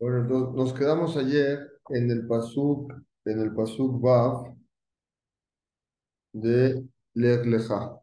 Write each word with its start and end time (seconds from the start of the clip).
Bueno, 0.00 0.52
nos 0.54 0.72
quedamos 0.72 1.14
ayer 1.18 1.58
en 1.90 2.10
el 2.10 2.26
Pasuk, 2.26 2.90
en 3.26 3.38
el 3.38 3.54
Pasuk 3.54 4.00
Vav 4.00 4.56
de 6.32 6.88
Lech 7.12 7.44
Lecha. 7.44 8.00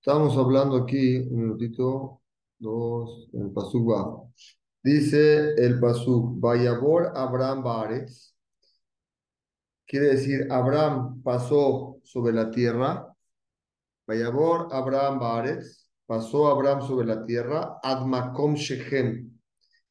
Estamos 0.00 0.36
hablando 0.36 0.78
aquí, 0.78 1.18
un 1.18 1.42
minutito, 1.42 2.22
dos, 2.58 3.28
en 3.32 3.42
el 3.42 3.52
Pasuk 3.52 3.86
Vav. 3.86 4.32
Dice 4.82 5.54
el 5.64 5.78
Pasuk, 5.78 6.40
Vayabor 6.40 7.12
Abraham 7.14 7.62
Bares. 7.62 8.34
Quiere 9.86 10.06
decir, 10.06 10.48
Abraham 10.50 11.22
pasó 11.22 12.00
sobre 12.02 12.32
la 12.32 12.50
tierra. 12.50 13.14
Vayabor 14.08 14.66
Abraham 14.72 15.20
Bares. 15.20 15.88
Pasó 16.04 16.48
Abraham 16.48 16.82
sobre 16.82 17.06
la 17.06 17.24
tierra. 17.24 17.78
Admakom 17.80 18.54
Shechem 18.54 19.29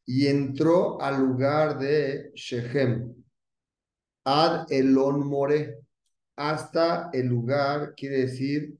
y 0.09 0.25
entró 0.25 0.99
al 0.99 1.21
lugar 1.21 1.77
de 1.77 2.31
Shechem, 2.33 3.13
ad 4.25 4.65
Elon 4.71 5.27
More, 5.27 5.81
hasta 6.35 7.11
el 7.13 7.27
lugar, 7.27 7.93
quiere 7.95 8.21
decir, 8.21 8.75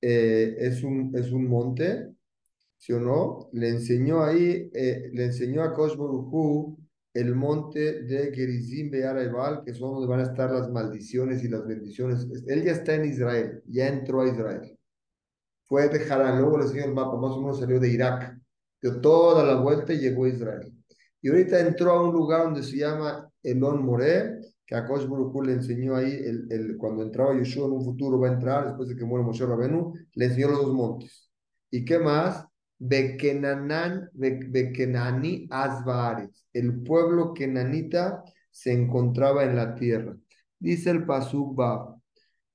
eh, 0.00 0.54
es, 0.58 0.84
un, 0.84 1.12
es 1.16 1.32
un 1.32 1.48
monte, 1.48 2.12
¿sí 2.78 2.92
o 2.92 3.00
no? 3.00 3.48
Le 3.54 3.70
enseñó 3.70 4.22
ahí, 4.22 4.70
eh, 4.72 5.10
le 5.12 5.24
enseñó 5.24 5.64
a 5.64 5.74
Kosh 5.74 5.96
el 7.14 7.34
monte 7.34 8.04
de 8.04 8.32
Gerizim 8.32 8.88
Be'araibal, 8.88 9.64
que 9.64 9.74
son 9.74 9.94
donde 9.94 10.06
van 10.06 10.20
a 10.20 10.30
estar 10.30 10.48
las 10.48 10.70
maldiciones 10.70 11.42
y 11.42 11.48
las 11.48 11.66
bendiciones. 11.66 12.24
Él 12.46 12.62
ya 12.62 12.70
está 12.70 12.94
en 12.94 13.06
Israel, 13.06 13.64
ya 13.66 13.88
entró 13.88 14.20
a 14.20 14.28
Israel. 14.28 14.78
Fue 15.64 15.88
de 15.88 16.08
Harán, 16.08 16.40
luego 16.40 16.58
le 16.58 16.66
enseñó 16.66 16.84
el 16.84 16.94
mapa, 16.94 17.16
más 17.16 17.32
o 17.32 17.40
menos 17.40 17.58
salió 17.58 17.80
de 17.80 17.88
Irak 17.88 18.42
dio 18.82 19.00
toda 19.00 19.44
la 19.44 19.60
vuelta 19.60 19.92
y 19.92 19.98
llegó 19.98 20.24
a 20.24 20.28
Israel. 20.28 20.72
Y 21.22 21.28
ahorita 21.30 21.60
entró 21.60 21.92
a 21.92 22.02
un 22.02 22.12
lugar 22.12 22.44
donde 22.44 22.62
se 22.64 22.76
llama 22.76 23.30
Elon 23.42 23.84
Moré, 23.84 24.40
que 24.66 24.74
a 24.74 24.86
Kosh 24.86 25.06
le 25.44 25.52
enseñó 25.52 25.94
ahí, 25.94 26.12
el, 26.12 26.46
el, 26.50 26.76
cuando 26.76 27.02
entraba 27.02 27.34
Yeshua 27.34 27.66
en 27.66 27.72
un 27.72 27.84
futuro 27.84 28.18
va 28.18 28.28
a 28.28 28.32
entrar, 28.32 28.66
después 28.66 28.88
de 28.88 28.96
que 28.96 29.04
muere 29.04 29.24
Moshe 29.24 29.46
Rabenu, 29.46 29.94
le 30.14 30.24
enseñó 30.24 30.48
los 30.48 30.62
dos 30.62 30.74
montes. 30.74 31.30
¿Y 31.70 31.84
qué 31.84 31.98
más? 31.98 32.44
Bekenanan, 32.78 34.10
Bekenani 34.12 35.46
Asbares. 35.50 36.44
El 36.52 36.82
pueblo 36.82 37.32
kenanita 37.32 38.24
se 38.50 38.72
encontraba 38.72 39.44
en 39.44 39.54
la 39.54 39.74
tierra. 39.76 40.16
Dice 40.58 40.90
el 40.90 41.06
Pasuk 41.06 41.60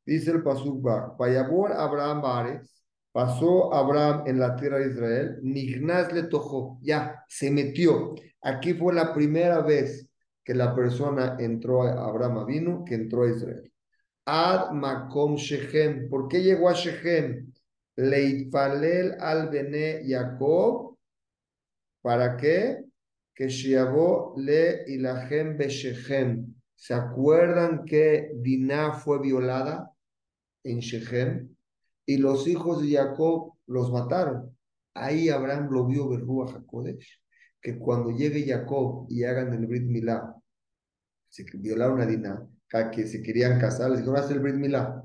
dice 0.06 0.32
el 0.32 0.44
Pasuk 0.44 0.86
Payabor 1.18 1.74
Abraham 1.74 2.22
Bares, 2.22 2.77
Pasó 3.18 3.74
Abraham 3.74 4.26
en 4.28 4.38
la 4.38 4.56
tierra 4.56 4.78
de 4.78 4.92
Israel, 4.92 5.40
Nignaz 5.42 6.14
le 6.14 6.26
tojó, 6.26 6.78
ya, 6.84 7.26
se 7.28 7.50
metió. 7.50 8.14
Aquí 8.44 8.76
fue 8.76 8.94
la 8.94 9.12
primera 9.12 9.62
vez 9.62 10.08
que 10.44 10.54
la 10.54 10.76
persona 10.76 11.36
entró 11.40 11.82
a 11.82 12.08
Abraham 12.08 12.46
vino, 12.46 12.86
que 12.86 12.94
entró 12.94 13.24
a 13.24 13.32
Israel. 13.32 13.74
Ad 14.24 14.70
Makom 14.70 15.34
Shechem, 15.34 16.08
¿por 16.10 16.28
qué 16.28 16.44
llegó 16.44 16.70
a 16.70 16.74
Shechem? 16.74 17.52
Leitfalel 17.96 19.16
al 19.20 19.50
Bene 19.50 20.04
Jacob, 20.06 20.96
¿para 22.04 22.38
qué? 22.38 22.86
Que 23.34 23.50
Shiabo 23.50 24.36
le 24.38 24.84
ilahem 24.86 25.58
Shechem. 25.58 26.54
¿Se 26.76 26.94
acuerdan 26.94 27.84
que 27.84 28.30
Dinah 28.36 28.92
fue 28.92 29.20
violada 29.20 29.92
en 30.64 30.78
Shechem? 30.82 31.57
Y 32.08 32.18
los 32.18 32.48
hijos 32.48 32.82
de 32.82 32.96
Jacob 32.96 33.54
los 33.68 33.92
mataron. 33.92 34.58
Ahí 34.96 35.30
Abraham 35.30 35.70
lo 35.70 35.86
vio 35.86 36.12
a 36.44 36.52
Jacodesh, 36.52 37.22
que 37.62 37.78
cuando 37.78 38.12
llegue 38.12 38.48
Jacob 38.48 39.06
y 39.10 39.24
hagan 39.24 39.54
el 39.54 39.68
Brit 39.68 39.84
Milá, 39.84 40.34
se 41.30 41.46
violaron 41.54 42.02
a 42.02 42.06
Dinah, 42.06 42.48
que 42.92 43.06
se 43.06 43.22
querían 43.22 43.60
casar, 43.60 43.92
les 43.92 44.00
dijeron, 44.00 44.20
haz 44.20 44.32
el 44.32 44.40
Brit 44.40 44.56
Milá. 44.56 45.04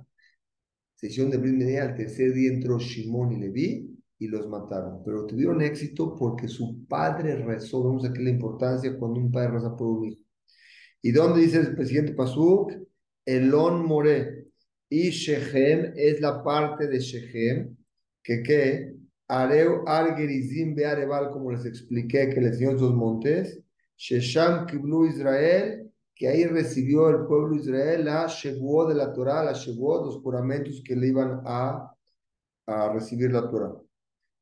Se 0.94 1.08
hicieron 1.08 1.32
de 1.32 1.38
Brit 1.38 1.54
Milá, 1.54 1.82
al 1.82 1.96
tercer 1.96 2.32
día 2.32 2.52
entró 2.52 2.78
Shimón 2.78 3.32
y 3.32 3.40
Leví 3.40 3.98
y 4.18 4.28
los 4.28 4.48
mataron. 4.48 5.02
Pero 5.04 5.26
tuvieron 5.26 5.60
éxito 5.60 6.14
porque 6.16 6.46
su 6.46 6.86
padre 6.86 7.34
rezó. 7.44 7.82
Vemos 7.82 8.04
aquí 8.04 8.22
la 8.22 8.30
importancia 8.30 8.96
cuando 8.96 9.18
un 9.18 9.32
padre 9.32 9.50
reza 9.50 9.76
por 9.76 9.88
un 9.88 10.04
hijo. 10.06 10.22
¿Y 11.02 11.10
dónde 11.10 11.40
dice 11.40 11.58
el 11.58 11.74
presidente 11.74 12.14
Pasuk? 12.14 12.72
Elón 13.24 13.84
More, 13.84 14.46
y 14.92 15.08
Shechem 15.08 15.94
es 15.96 16.20
la 16.20 16.42
parte 16.44 16.86
de 16.86 16.98
Shechem, 16.98 17.74
que 18.22 18.42
qué, 18.42 18.94
Areu 19.26 19.84
Argerizim 19.86 20.74
Beareval, 20.74 21.30
como 21.30 21.50
les 21.50 21.64
expliqué, 21.64 22.28
que 22.28 22.42
les 22.42 22.58
dio 22.58 22.74
dos 22.76 22.94
montes, 22.94 23.58
Shesham 23.96 24.66
Kiblu 24.66 25.06
Israel, 25.06 25.90
que 26.14 26.28
ahí 26.28 26.44
recibió 26.44 27.08
el 27.08 27.24
pueblo 27.26 27.56
Israel 27.56 28.04
la 28.04 28.26
Shevuot 28.26 28.90
de 28.90 28.94
la 28.96 29.14
Torah, 29.14 29.42
la 29.42 29.54
Shevuot, 29.54 30.04
los 30.04 30.20
juramentos 30.20 30.82
que 30.84 30.94
le 30.94 31.06
iban 31.06 31.40
a, 31.46 31.90
a 32.66 32.92
recibir 32.92 33.32
la 33.32 33.48
Torah. 33.48 33.72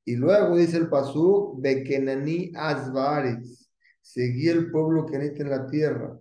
Y 0.05 0.17
luego 0.17 0.57
dice 0.57 0.79
el 0.79 0.89
Pasuk, 0.89 1.63
Bekenani 1.63 2.51
Azvaris, 2.57 3.71
seguía 4.01 4.51
el 4.51 4.73
pueblo 4.73 5.07
que 5.07 5.15
en 5.15 5.49
la 5.49 5.65
tierra. 5.69 6.19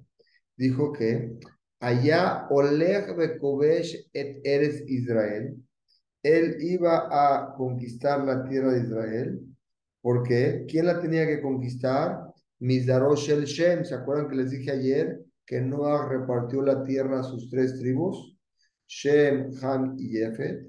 Dijo 0.56 0.94
que 0.94 1.40
allá 1.80 2.48
Oleg 2.50 3.16
Bekovesh 3.16 4.10
et 4.14 4.42
Eres 4.44 4.84
Israel, 4.88 5.56
él 6.22 6.58
iba 6.60 7.08
a 7.10 7.54
conquistar 7.56 8.26
la 8.26 8.44
tierra 8.44 8.74
de 8.74 8.82
Israel, 8.82 9.40
porque 10.02 10.66
¿quién 10.68 10.86
la 10.86 11.00
tenía 11.00 11.26
que 11.26 11.42
conquistar? 11.42 12.26
Mizarosh 12.60 13.30
el 13.32 13.46
Shem, 13.46 13.86
¿se 13.86 13.96
acuerdan 13.96 14.28
que 14.28 14.36
les 14.36 14.52
dije 14.52 14.72
ayer 14.72 15.22
que 15.46 15.62
Noah 15.62 16.10
repartió 16.10 16.62
la 16.62 16.84
tierra 16.84 17.22
a 17.22 17.24
sus 17.24 17.50
tres 17.50 17.80
tribus? 17.80 18.38
Shem, 18.86 19.52
Ham 19.62 19.96
y 19.98 20.10
Jefet. 20.10 20.68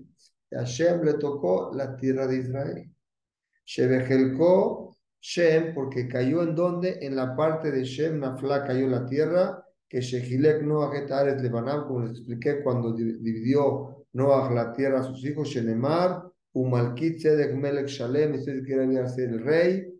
A 0.53 0.65
Shem 0.65 1.03
le 1.03 1.15
tocó 1.15 1.73
la 1.75 1.97
tierra 1.97 2.27
de 2.27 2.39
Israel. 2.39 2.95
Shebejelko 3.65 4.97
Shem, 5.21 5.75
porque 5.75 6.07
cayó 6.07 6.43
en 6.43 6.55
donde? 6.55 6.99
En 7.01 7.17
la 7.17 7.35
parte 7.35 7.73
de 7.73 7.85
Shem, 7.85 8.21
Nafla 8.21 8.65
cayó 8.65 8.87
la 8.87 9.07
tierra 9.07 9.65
que 9.91 10.01
Shehilek 10.01 10.63
Noah 10.63 10.97
et 10.97 11.43
Lebanam, 11.43 11.87
como 11.87 12.03
les 12.03 12.13
expliqué 12.13 12.63
cuando 12.63 12.95
dividió 12.95 14.07
Noah 14.13 14.55
la 14.55 14.73
tierra 14.73 15.01
a 15.01 15.03
sus 15.03 15.25
hijos, 15.25 15.49
Shenemar, 15.49 16.31
Umalkit 16.53 17.19
Tzedek 17.19 17.55
Melech 17.55 17.89
Shalem, 17.89 18.35
este 18.35 18.63
quiere 18.63 19.09
ser 19.09 19.31
el 19.31 19.43
rey, 19.43 19.93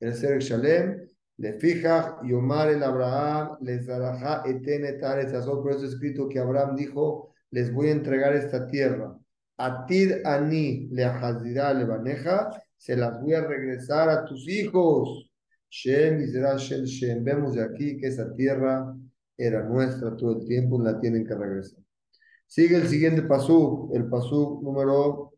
el 0.00 0.14
ser 0.14 0.40
Shalem, 0.40 1.06
le 1.38 1.52
fija 1.52 2.18
Yomar 2.24 2.70
el 2.70 2.82
Abraham, 2.82 3.58
les 3.60 3.86
dará 3.86 4.42
etene 4.46 4.98
azot, 5.00 5.62
por 5.62 5.72
eso 5.72 5.86
escrito 5.86 6.28
que 6.28 6.40
Abraham 6.40 6.74
dijo, 6.74 7.32
les 7.52 7.72
voy 7.72 7.88
a 7.88 7.92
entregar 7.92 8.34
esta 8.34 8.66
tierra. 8.66 9.16
Atid 9.58 10.24
ani 10.24 10.88
le 10.90 11.04
ahazirá 11.04 11.72
le 11.72 11.84
baneja, 11.84 12.50
se 12.76 12.96
las 12.96 13.20
voy 13.22 13.34
a 13.34 13.46
regresar 13.46 14.08
a 14.08 14.24
tus 14.24 14.48
hijos. 14.48 15.30
Shem 15.70 16.20
Israel 16.22 16.58
Shem, 16.58 17.22
vemos 17.22 17.54
de 17.54 17.62
aquí 17.62 17.96
que 17.96 18.08
esa 18.08 18.32
tierra 18.34 18.94
era 19.36 19.62
nuestra 19.64 20.16
todo 20.16 20.38
el 20.40 20.46
tiempo, 20.46 20.80
la 20.82 20.98
tienen 21.00 21.26
que 21.26 21.34
regresar. 21.34 21.80
Sigue 22.46 22.76
el 22.76 22.88
siguiente 22.88 23.22
pasú, 23.22 23.90
el 23.94 24.08
pasú 24.08 24.60
número, 24.62 25.34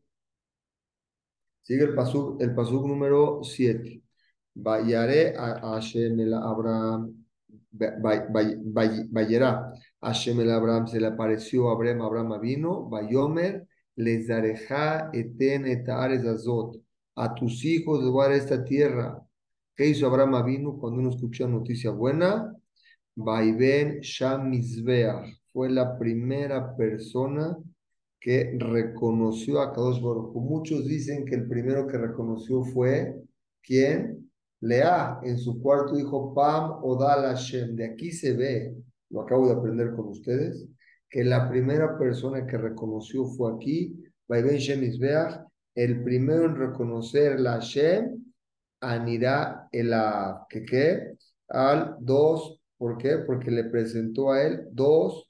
sigue 1.62 1.84
el 1.84 1.94
pasú, 1.94 2.36
el 2.40 2.54
pasú 2.54 2.86
número 2.86 3.40
7. 3.42 4.02
Vayaré 4.54 5.34
a 5.36 5.60
Hashem 5.74 6.18
el 6.20 6.34
Abraham, 6.34 7.14
vayará. 9.10 9.72
Hashem 10.00 10.40
el 10.40 10.50
Abraham 10.50 10.86
se 10.86 11.00
le 11.00 11.06
apareció 11.08 11.70
a 11.70 11.72
Abraham, 11.74 12.02
Abraham 12.02 12.40
vino, 12.40 12.88
Vayomer, 12.88 13.66
les 13.96 14.28
dareja 14.28 15.10
eten 15.12 15.66
etares 15.66 16.24
azot. 16.24 16.76
A 17.16 17.34
tus 17.34 17.64
hijos 17.64 18.00
dar 18.14 18.32
esta 18.32 18.64
tierra. 18.64 19.20
¿Qué 19.74 19.86
hizo 19.86 20.06
Abraham 20.06 20.44
vino 20.44 20.78
cuando 20.78 21.00
uno 21.00 21.10
escuchó 21.10 21.48
noticia 21.48 21.90
buena? 21.90 22.54
Vaiben 23.20 24.00
Shamizbeah 24.00 25.24
fue 25.52 25.68
la 25.70 25.98
primera 25.98 26.76
persona 26.76 27.58
que 28.20 28.56
reconoció 28.56 29.60
a 29.60 29.72
Kadosh 29.72 30.00
Muchos 30.34 30.86
dicen 30.86 31.24
que 31.24 31.34
el 31.34 31.48
primero 31.48 31.88
que 31.88 31.98
reconoció 31.98 32.62
fue 32.62 33.16
¿quién? 33.60 34.30
Lea 34.60 35.18
en 35.24 35.36
su 35.36 35.60
cuarto 35.60 35.98
hijo 35.98 36.32
Pam 36.32 36.78
Odal 36.84 37.22
Hashem. 37.22 37.74
De 37.74 37.86
aquí 37.86 38.12
se 38.12 38.34
ve, 38.34 38.76
lo 39.10 39.22
acabo 39.22 39.48
de 39.48 39.54
aprender 39.54 39.96
con 39.96 40.06
ustedes, 40.06 40.68
que 41.10 41.24
la 41.24 41.48
primera 41.50 41.98
persona 41.98 42.46
que 42.46 42.56
reconoció 42.56 43.24
fue 43.24 43.52
aquí, 43.52 43.96
Vaiben 44.28 44.58
Shemizbeah, 44.58 45.44
el 45.74 46.04
primero 46.04 46.44
en 46.44 46.54
reconocer 46.54 47.40
la 47.40 47.54
Hashem, 47.54 48.24
anirá 48.80 49.68
el 49.72 49.92
que 50.48 50.64
qué, 50.64 51.14
al 51.48 51.96
dos 51.98 52.57
¿Por 52.78 52.96
qué? 52.96 53.18
Porque 53.26 53.50
le 53.50 53.64
presentó 53.64 54.30
a 54.30 54.42
él 54.42 54.68
dos 54.72 55.28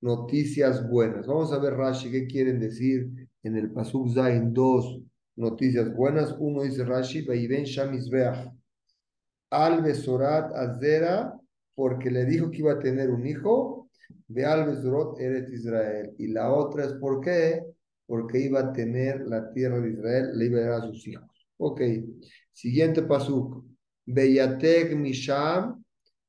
noticias 0.00 0.88
buenas. 0.88 1.26
Vamos 1.26 1.52
a 1.52 1.58
ver, 1.58 1.74
Rashi, 1.74 2.10
qué 2.10 2.26
quieren 2.26 2.60
decir 2.60 3.10
en 3.42 3.56
el 3.56 3.72
Pasuk 3.72 4.12
Zain, 4.14 4.52
dos 4.52 5.00
noticias 5.36 5.94
buenas. 5.94 6.34
Uno 6.38 6.62
dice 6.62 6.84
Rashi, 6.84 7.22
Veiben 7.22 7.64
Shamisbeach. 7.64 8.50
al 9.50 9.82
Besorat 9.82 10.52
Azera, 10.54 11.34
porque 11.74 12.10
le 12.10 12.24
dijo 12.24 12.50
que 12.50 12.58
iba 12.58 12.72
a 12.72 12.78
tener 12.78 13.10
un 13.10 13.26
hijo, 13.26 13.90
ve 14.28 14.44
al 14.44 14.66
Besorot 14.66 15.18
Eret 15.18 15.48
Israel. 15.50 16.14
Y 16.18 16.28
la 16.28 16.52
otra 16.52 16.84
es 16.84 16.92
por 16.94 17.20
qué, 17.20 17.62
porque 18.06 18.38
iba 18.38 18.60
a 18.60 18.72
tener 18.72 19.22
la 19.26 19.50
tierra 19.52 19.80
de 19.80 19.90
Israel, 19.92 20.30
le 20.34 20.46
iba 20.46 20.58
a 20.58 20.62
dar 20.62 20.82
a 20.82 20.86
sus 20.86 21.06
hijos. 21.08 21.24
Ok, 21.56 21.80
siguiente 22.52 23.02
pasuk. 23.02 23.64
Beyatek 24.06 24.94
Misham, 24.96 25.84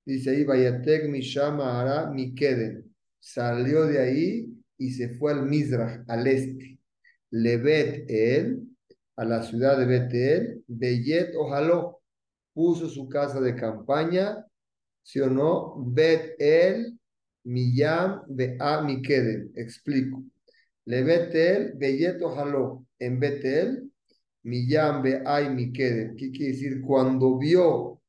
dice 0.06 0.32
ahí, 0.32 0.44
Beyatek 0.44 1.10
Misham 1.10 1.62
Ahara 1.62 2.10
Mikeden. 2.12 2.94
Salió 3.20 3.86
de 3.86 4.00
ahí 4.00 4.54
y 4.78 4.92
se 4.92 5.10
fue 5.10 5.34
al 5.34 5.46
Mizrach, 5.46 6.04
al 6.08 6.28
este. 6.28 6.80
Levet 7.30 8.10
él, 8.10 8.72
a 9.16 9.26
la 9.26 9.44
ciudad 9.44 9.78
de 9.78 9.86
Betel, 9.86 10.64
Beyet 10.68 11.34
Ojaló, 11.38 12.02
puso 12.54 12.90
su 12.90 13.08
casa 13.08 13.40
de 13.40 13.56
campaña, 13.56 14.46
¿sí 15.04 15.20
o 15.20 15.30
no? 15.30 15.76
Bet 15.78 16.36
el 16.40 17.00
Miyam 17.44 18.24
Bea 18.28 18.82
Mikeden. 18.82 19.52
Explico. 19.56 20.24
Le 20.86 21.04
Betel, 21.04 21.74
Beyet 21.76 22.22
Ojaló, 22.22 22.86
en 23.00 23.20
Betel, 23.20 23.92
Miyam 24.44 25.04
Bea 25.04 25.50
Mikeden. 25.50 26.16
¿Qué 26.16 26.32
quiere 26.32 26.54
decir? 26.54 26.82
Cuando 26.82 27.38
vio 27.38 28.01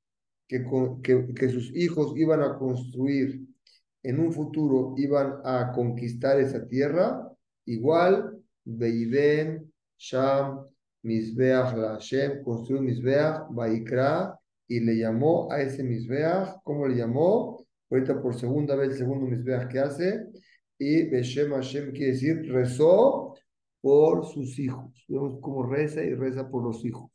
que, 0.53 1.49
sus 1.49 1.75
hijos 1.75 2.13
iban 2.17 2.43
a 2.43 2.59
construir 2.59 3.41
en 4.03 4.21
un 4.21 4.33
futuro, 4.33 4.95
iban 4.99 5.35
a 5.45 5.73
conquistar 5.73 6.41
esa 6.41 6.67
tierra, 6.67 7.29
igual, 7.65 8.39
Beiben, 8.65 9.73
Sham, 9.97 10.67
Misbeach 11.03 11.75
la 11.77 11.95
Hashem, 11.95 12.43
construyó 12.43 12.83
Misbeach, 12.83 13.47
Baikra, 13.51 14.39
y 14.69 14.81
le 14.81 14.97
llamó 14.97 15.51
a 15.51 15.61
ese 15.63 15.83
Misbeach, 15.83 16.61
¿cómo 16.63 16.87
le 16.87 16.97
llamó? 16.97 17.65
Ahorita 17.91 18.21
por 18.21 18.39
segunda 18.39 18.77
vez, 18.77 18.91
el 18.91 18.99
segundo 18.99 19.27
Misbeach 19.27 19.69
que 19.69 19.79
hace, 19.79 20.27
y 20.79 21.09
Beshem 21.09 21.53
Hashem 21.53 21.93
quiere 21.93 22.13
decir, 22.13 22.53
rezó 22.53 23.35
por 23.81 24.27
sus 24.27 24.59
hijos. 24.59 25.05
Vemos 25.09 25.39
cómo 25.41 25.65
reza 25.65 26.03
y 26.03 26.15
reza 26.15 26.49
por 26.49 26.65
los 26.65 26.85
hijos. 26.85 27.11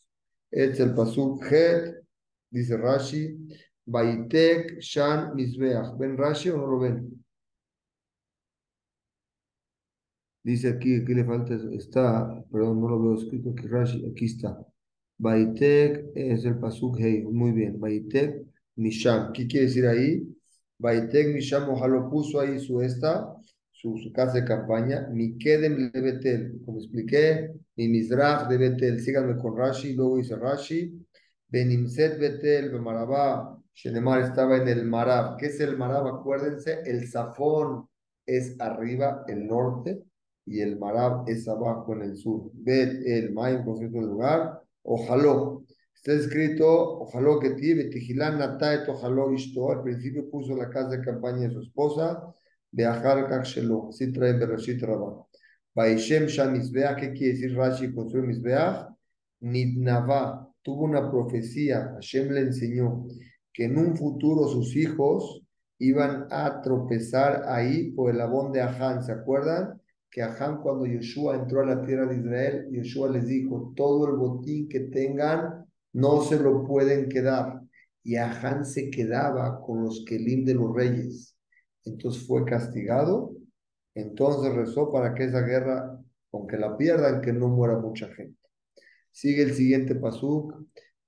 Es 0.51 0.79
el 0.79 0.93
Pasuk 0.93 1.43
Het, 1.51 2.06
dice 2.49 2.77
Rashi, 2.77 3.37
Baitek 3.85 4.79
Shan 4.79 5.35
Misbeach. 5.35 5.97
¿Ven 5.97 6.17
Rashi 6.17 6.49
o 6.49 6.57
no 6.57 6.67
lo 6.67 6.79
ven? 6.79 7.23
Dice 10.43 10.69
aquí, 10.69 10.95
aquí 10.95 11.13
le 11.13 11.25
falta, 11.25 11.55
está, 11.73 12.43
perdón, 12.51 12.79
no 12.79 12.87
lo 12.89 13.01
veo 13.01 13.15
escrito 13.15 13.51
aquí, 13.51 13.67
Rashi, 13.67 14.05
aquí 14.09 14.25
está. 14.25 14.57
Baitek 15.19 16.11
es 16.15 16.45
el 16.45 16.59
pasuk 16.59 16.97
hey, 16.99 17.23
muy 17.23 17.51
bien. 17.51 17.79
Baitek 17.79 18.45
Misham, 18.75 19.33
¿qué 19.33 19.47
quiere 19.47 19.65
decir 19.65 19.87
ahí? 19.87 20.23
Baitek 20.77 21.33
Misham, 21.33 21.69
ojalá 21.69 22.09
puso 22.09 22.39
ahí 22.39 22.59
su 22.59 22.81
esta, 22.81 23.33
su, 23.71 23.95
casa 24.13 24.33
de 24.39 24.45
campaña. 24.45 25.07
Mi 25.11 25.37
Kedem 25.37 25.91
de 25.91 26.01
Betel, 26.01 26.61
como 26.65 26.79
expliqué, 26.79 27.51
mi 27.75 27.87
Mizrach 27.89 28.47
de 28.47 28.57
Betel, 28.57 28.99
síganme 28.99 29.37
con 29.37 29.57
Rashi, 29.57 29.93
luego 29.93 30.17
dice 30.17 30.35
Rashi. 30.35 31.06
Benimset 31.49 32.19
Betel, 32.19 32.71
Bemarabá, 32.71 33.57
Shenemar 33.73 34.21
estaba 34.21 34.57
en 34.57 34.67
el 34.67 34.85
Marab. 34.85 35.37
¿Qué 35.37 35.45
es 35.47 35.59
el 35.59 35.77
Marab? 35.77 36.07
Acuérdense, 36.07 36.81
el 36.85 37.07
Safón 37.07 37.87
es 38.25 38.59
arriba, 38.59 39.23
el 39.27 39.47
norte 39.47 40.03
y 40.45 40.61
el 40.61 40.79
Marab 40.79 41.29
es 41.29 41.47
abajo 41.47 41.93
en 41.93 42.01
el 42.01 42.17
sur. 42.17 42.49
Bet 42.53 43.05
el 43.05 43.33
Mayim 43.33 43.63
con 43.63 43.77
cierto 43.77 44.01
lugar, 44.01 44.61
ojalá. 44.83 45.59
Está 45.95 46.13
escrito, 46.13 46.99
ojalá 46.99 47.39
que 47.41 47.51
tiene, 47.51 47.85
Tijilán 47.85 48.39
Nataet, 48.39 48.87
ojalá 48.89 49.31
Ishto. 49.33 49.71
Al 49.71 49.83
principio 49.83 50.29
puso 50.29 50.55
la 50.55 50.69
casa 50.69 50.89
de 50.97 51.01
campaña 51.01 51.47
de 51.47 51.51
su 51.51 51.61
esposa, 51.61 52.33
Beajar 52.71 53.27
Kakshelo. 53.29 53.89
Así 53.89 54.11
trae 54.11 54.33
Bereshit 54.33 54.81
Rabá. 54.81 55.25
Baishem 55.75 56.25
Sham 56.25 56.59
¿qué 56.99 57.13
quiere 57.13 57.33
decir 57.33 57.55
Rashi 57.55 57.93
construyó 57.93 58.25
Mizbeach? 58.25 58.87
Nidnava, 59.41 60.46
tuvo 60.67 60.83
una 60.83 61.09
profecía, 61.09 61.93
Hashem 61.93 62.29
le 62.29 62.41
enseñó 62.41 63.07
que 63.53 63.63
en 63.63 63.77
un 63.77 63.95
futuro 63.95 64.49
sus 64.49 64.75
hijos 64.75 65.41
iban 65.79 66.27
a 66.29 66.61
tropezar 66.61 67.45
ahí 67.47 67.91
por 67.91 68.13
el 68.13 68.19
abón 68.19 68.51
de 68.51 68.59
Aján, 68.59 69.01
¿se 69.01 69.13
acuerdan? 69.13 69.79
que 70.11 70.21
Aján 70.21 70.57
cuando 70.61 70.85
Yeshua 70.85 71.37
entró 71.37 71.61
a 71.61 71.65
la 71.65 71.81
tierra 71.85 72.05
de 72.07 72.17
Israel, 72.17 72.67
Yeshua 72.69 73.09
les 73.11 73.27
dijo, 73.27 73.71
todo 73.77 74.09
el 74.09 74.17
botín 74.17 74.67
que 74.67 74.81
tengan 74.81 75.65
no 75.93 76.21
se 76.21 76.37
lo 76.37 76.65
pueden 76.65 77.07
quedar. 77.07 77.61
Y 78.03 78.17
Aján 78.17 78.65
se 78.65 78.89
quedaba 78.89 79.61
con 79.61 79.85
los 79.85 80.03
kelim 80.05 80.43
de 80.43 80.55
los 80.55 80.75
reyes. 80.75 81.33
Entonces 81.85 82.27
fue 82.27 82.43
castigado. 82.43 83.31
Entonces 83.95 84.53
rezó 84.53 84.91
para 84.91 85.13
que 85.13 85.23
esa 85.23 85.41
guerra, 85.43 85.97
aunque 86.33 86.57
la 86.57 86.75
pierdan, 86.75 87.21
que 87.21 87.31
no 87.31 87.47
muera 87.47 87.79
mucha 87.79 88.07
gente. 88.13 88.46
Sigue 89.17 89.41
el 89.41 89.55
siguiente 89.55 89.95
pasuk. 89.95 90.53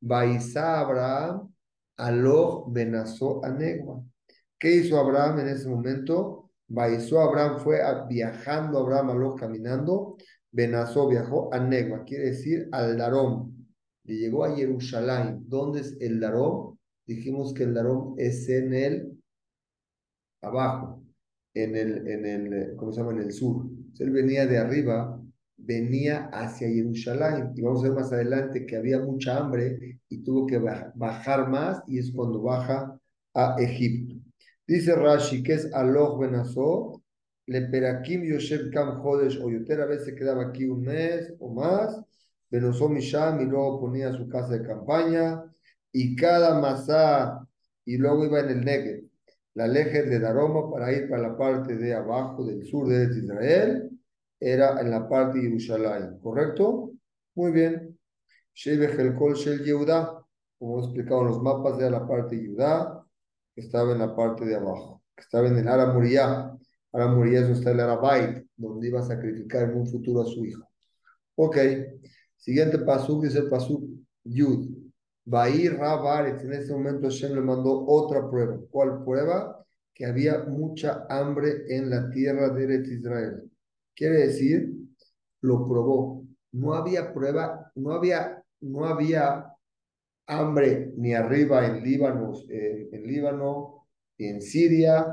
Baisa 0.01 0.79
Abraham, 0.79 1.53
Aloh 1.95 2.65
benazó 2.67 3.45
Anegua. 3.45 4.03
¿Qué 4.57 4.77
hizo 4.77 4.99
Abraham 4.99 5.41
en 5.41 5.49
ese 5.49 5.69
momento? 5.69 6.49
Baizó 6.67 7.21
Abraham 7.21 7.59
fue 7.59 7.81
viajando 8.09 8.79
Abraham 8.79 9.11
a 9.11 9.13
los 9.13 9.35
caminando. 9.35 10.17
Benazó 10.51 11.07
viajó 11.07 11.53
a 11.53 11.59
Negua, 11.59 12.03
quiere 12.03 12.31
decir 12.31 12.67
al 12.71 12.97
Darón. 12.97 13.67
Y 14.03 14.17
llegó 14.17 14.43
a 14.43 14.55
Jerusalén. 14.55 15.43
¿Dónde 15.47 15.81
es 15.81 15.95
el 15.99 16.19
Darón? 16.19 16.79
Dijimos 17.05 17.53
que 17.53 17.61
el 17.61 17.75
Darón 17.75 18.15
es 18.17 18.49
en 18.49 18.73
el 18.73 19.21
abajo, 20.41 21.03
en 21.53 21.75
el, 21.75 22.07
en 22.07 22.25
el, 22.25 22.75
¿cómo 22.75 22.91
se 22.91 23.01
llama? 23.01 23.11
En 23.11 23.21
el 23.21 23.31
sur. 23.31 23.67
él 23.99 24.09
venía 24.09 24.47
de 24.47 24.57
arriba, 24.57 25.18
venía 25.69 26.29
hacia 26.33 26.67
Jerusalén. 26.67 27.53
Y 27.55 27.61
vamos 27.61 27.81
a 27.81 27.89
ver 27.89 27.93
más 27.93 28.11
adelante 28.11 28.65
que 28.65 28.75
había 28.75 28.99
mucha 28.99 29.37
hambre 29.37 29.99
y 30.09 30.23
tuvo 30.23 30.47
que 30.47 30.57
bajar 30.57 31.47
más 31.47 31.83
y 31.87 31.99
es 31.99 32.11
cuando 32.11 32.41
baja 32.41 32.99
a 33.35 33.55
Egipto. 33.59 34.15
Dice 34.65 34.95
Rashi 34.95 35.43
que 35.43 35.53
es 35.53 35.71
Aloh 35.73 36.17
Benazó, 36.17 37.03
le 37.45 37.61
perakim 37.67 38.23
Yosef 38.23 38.71
Kam 38.71 38.99
Hodesh 38.99 39.39
o 39.43 39.49
Yoter, 39.49 39.81
a 39.81 39.85
veces 39.85 40.15
quedaba 40.15 40.47
aquí 40.47 40.65
un 40.65 40.81
mes 40.81 41.33
o 41.39 41.53
más, 41.53 42.01
Benazó 42.49 42.89
Misham 42.89 43.41
y 43.41 43.45
luego 43.45 43.79
ponía 43.79 44.11
su 44.11 44.27
casa 44.27 44.53
de 44.53 44.63
campaña, 44.63 45.43
y 45.91 46.15
cada 46.15 46.59
masá, 46.59 47.47
y 47.85 47.97
luego 47.97 48.25
iba 48.25 48.39
en 48.39 48.49
el 48.49 48.65
Negev, 48.65 49.03
la 49.55 49.67
leje 49.67 50.03
de 50.03 50.19
Daroma 50.19 50.71
para 50.71 50.91
ir 50.91 51.09
para 51.09 51.29
la 51.29 51.37
parte 51.37 51.75
de 51.75 51.93
abajo 51.93 52.43
del 52.45 52.63
sur 52.65 52.87
de 52.87 53.05
Israel, 53.17 53.98
era 54.39 54.79
en 54.79 54.91
la 54.91 55.07
parte 55.07 55.37
de 55.37 55.45
Jerusalén, 55.45 56.19
¿correcto? 56.21 56.91
Muy 57.35 57.51
bien. 57.51 57.97
Shebe 58.53 58.87
Helkol 58.87 59.35
Shel 59.35 59.63
Yehuda, 59.63 60.23
como 60.57 60.79
explicado 60.79 61.21
en 61.21 61.27
los 61.27 61.41
mapas, 61.41 61.77
de 61.77 61.89
la 61.89 62.07
parte 62.07 62.35
de 62.35 62.47
Judá 62.47 63.03
estaba 63.55 63.91
en 63.91 63.99
la 63.99 64.15
parte 64.15 64.45
de 64.45 64.55
abajo, 64.55 65.03
que 65.15 65.21
estaba 65.21 65.47
en 65.47 65.57
el 65.57 65.67
Ara 65.67 65.93
Muriah. 65.93 66.57
Ara 66.91 67.07
Muriah 67.07 67.41
es 67.41 67.49
está 67.49 67.71
el 67.71 67.79
Arabait, 67.79 68.45
donde 68.55 68.87
iba 68.87 68.99
a 68.99 69.03
sacrificar 69.03 69.69
en 69.69 69.77
un 69.77 69.87
futuro 69.87 70.21
a 70.21 70.25
su 70.25 70.45
hijo. 70.45 70.67
Ok, 71.35 71.57
siguiente 72.37 72.79
pasuk 72.79 73.23
dice 73.23 73.39
el 73.39 73.49
pasuk 73.49 73.83
Yud. 74.23 74.69
Bair 75.25 75.77
Rabaret, 75.77 76.41
en 76.41 76.53
ese 76.53 76.73
momento 76.73 77.07
Hashem 77.07 77.35
le 77.35 77.41
mandó 77.41 77.85
otra 77.85 78.27
prueba. 78.29 78.57
¿Cuál 78.71 79.03
prueba? 79.03 79.63
Que 79.93 80.05
había 80.05 80.39
mucha 80.45 81.05
hambre 81.09 81.65
en 81.67 81.89
la 81.89 82.09
tierra 82.09 82.49
de 82.49 82.63
Eretz 82.63 82.87
Israel. 82.89 83.48
Quiere 83.99 84.27
decir, 84.27 84.73
lo 85.41 85.67
probó. 85.67 86.25
No 86.53 86.73
había 86.73 87.13
prueba, 87.13 87.69
no 87.75 87.91
había, 87.91 88.41
no 88.61 88.85
había 88.85 89.53
hambre 90.25 90.93
ni 90.95 91.13
arriba 91.13 91.67
en 91.67 91.83
Líbano, 91.83 92.31
eh, 92.49 92.87
en 92.93 93.03
Líbano, 93.05 93.87
ni 94.17 94.27
en 94.27 94.41
Siria, 94.41 95.05